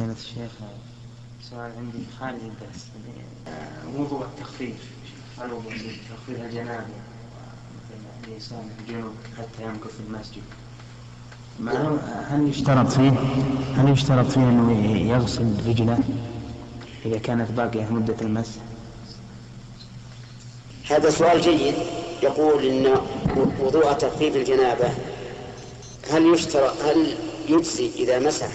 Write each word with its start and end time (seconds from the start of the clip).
فضيلة 0.00 0.12
الشيخ 0.12 0.50
سؤال 1.50 1.72
عندي 1.78 1.98
خارج 2.20 2.34
الدرس. 2.34 2.86
آه، 3.48 4.00
وضوء 4.00 4.24
التخفيف. 4.24 4.76
هل 5.38 5.52
وضوء 5.52 5.72
تخفيف 6.10 6.40
الجنابة 6.40 6.84
مثل 8.36 8.54
الجنوب 8.80 9.14
حتى 9.38 9.64
يمكث 9.64 9.96
في 9.96 10.00
المسجد 10.08 10.42
هل 12.28 12.48
يشترط 12.48 12.88
فيه 12.88 13.10
هل 13.76 13.88
يشترط 13.88 14.26
فيه 14.26 14.40
أنه 14.40 14.96
يغسل 14.96 15.68
رجله 15.68 15.98
إذا 17.06 17.18
كانت 17.18 17.50
باقية 17.50 17.86
مدة 17.90 18.16
المس؟ 18.20 18.58
هذا 20.90 21.10
سؤال 21.10 21.40
جيد. 21.40 21.74
يقول 22.22 22.64
إن 22.64 22.96
وضوء 23.60 23.92
تخفيف 23.92 24.36
الجنابة 24.36 24.88
هل 26.10 26.34
يشترط 26.34 26.82
هل 26.82 27.14
يجزي 27.48 27.90
إذا 27.96 28.18
مسح؟ 28.18 28.48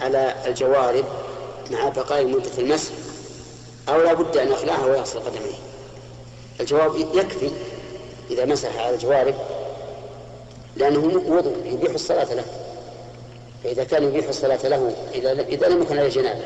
على 0.00 0.34
الجوارب 0.46 1.04
مع 1.70 1.88
بقاء 1.88 2.26
مدة 2.26 2.50
المسح 2.58 2.92
أو 3.88 4.02
لا 4.02 4.12
بد 4.12 4.36
أن 4.36 4.52
يخلعها 4.52 4.86
ويغسل 4.86 5.20
قدميه. 5.20 5.58
الجواب 6.60 6.96
يكفي 6.96 7.50
إذا 8.30 8.44
مسح 8.44 8.76
على 8.76 8.94
الجوارب 8.94 9.34
لأنه 10.76 10.98
وضوء 11.26 11.56
يبيح 11.64 11.92
الصلاة 11.92 12.34
له. 12.34 12.44
فإذا 13.64 13.84
كان 13.84 14.04
يبيح 14.04 14.28
الصلاة 14.28 14.68
له 14.68 14.96
إذا 15.14 15.32
إذا 15.32 15.68
لم 15.68 15.82
يكن 15.82 15.98
عليه 15.98 16.08
جنابة 16.08 16.44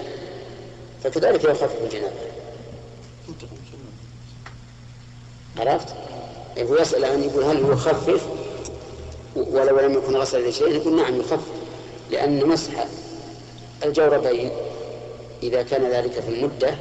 فكذلك 1.05 1.45
يخفف 1.45 1.83
الجنابة. 1.83 2.15
عرفت؟ 5.59 5.89
هو 6.59 6.77
يسأل 6.77 7.05
أن 7.05 7.25
يقول 7.25 7.45
هل 7.45 7.63
هو 7.63 7.73
يخفف 7.73 8.27
ولو 9.37 9.81
لم 9.81 9.93
يكن 9.93 10.17
غسل 10.17 10.49
لشيء 10.49 10.69
يقول 10.69 10.97
نعم 10.97 11.21
يخفف 11.21 11.53
لأن 12.11 12.49
مسح 12.49 12.87
الجوربين 13.85 14.51
إذا 15.43 15.63
كان 15.63 15.91
ذلك 15.91 16.13
في 16.13 16.29
المدة 16.29 16.75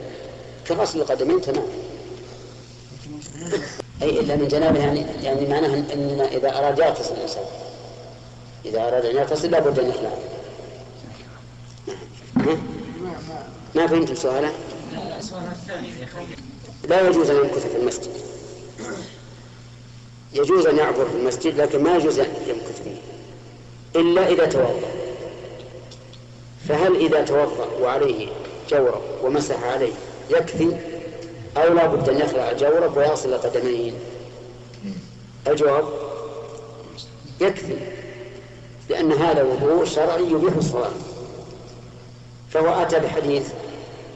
كغسل 0.67 1.01
القدمين 1.01 1.41
تمام. 1.41 1.65
أي 4.01 4.19
إلا 4.19 4.35
من 4.35 4.47
جنابه 4.47 4.79
يعني 4.79 5.05
يعني 5.23 5.47
معناه 5.47 5.73
أن 5.93 6.27
إذا 6.31 6.57
أراد 6.57 6.79
يغتسل 6.79 7.13
الإنسان. 7.13 7.43
إذا 8.65 8.87
أراد 8.87 9.05
أن 9.05 9.15
يغتسل 9.15 9.51
لابد 9.51 9.79
أن 9.79 9.89
يخلع. 9.89 10.11
ما 13.75 13.87
فهمت 13.87 14.13
سؤاله؟ 14.13 14.53
لا 16.89 17.07
يجوز 17.07 17.29
أن 17.29 17.35
يمكث 17.35 17.67
في 17.67 17.77
المسجد. 17.77 18.11
يجوز 20.33 20.65
أن 20.67 20.77
يعبر 20.77 21.09
في 21.09 21.15
المسجد 21.15 21.61
لكن 21.61 21.83
ما 21.83 21.95
يجوز 21.95 22.19
أن 22.19 22.33
يمكث 22.47 22.81
فيه. 22.83 22.97
إلا 23.95 24.27
إذا 24.27 24.45
توضأ. 24.45 24.92
فهل 26.67 26.95
إذا 26.95 27.21
توضأ 27.21 27.67
وعليه 27.81 28.27
جورب 28.69 29.01
ومسح 29.23 29.63
عليه 29.63 29.93
يكفي 30.29 30.77
أو 31.57 31.73
لا 31.73 31.85
بد 31.85 32.09
أن 32.09 32.17
يخلع 32.17 32.51
الجورب 32.51 32.97
ويصل 32.97 33.33
قدمين؟ 33.33 33.93
الجواب 35.47 35.85
يكفي 37.41 37.75
لأن 38.89 39.11
هذا 39.11 39.43
وضوء 39.43 39.85
شرعي 39.85 40.23
يبيح 40.23 40.53
الصلاة. 40.57 40.91
فهو 42.49 42.81
أتى 42.81 42.99
بحديث 42.99 43.47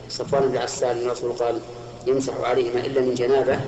صفوان 0.09 0.49
بن 0.49 0.57
عسال 0.57 1.05
الرسول 1.05 1.31
قال 1.31 1.59
يمسح 2.07 2.33
عليهما 2.43 2.79
إلا 2.79 3.01
من 3.01 3.13
جنابة. 3.13 3.59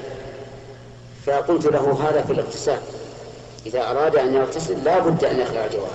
فقلت 1.25 1.66
له 1.66 2.09
هذا 2.09 2.21
في 2.21 2.33
الاغتسال. 2.33 2.80
إذا 3.66 3.91
أراد 3.91 4.16
أن 4.16 4.33
يغتسل 4.33 4.83
لا 4.83 4.99
بد 4.99 5.25
أن 5.25 5.39
يخلع 5.39 5.66
الجوارب 5.66 5.91